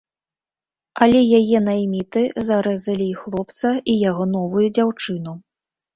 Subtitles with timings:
[1.05, 5.31] Але яе найміты зарэзалі і хлопца, і яго новую дзяўчыну.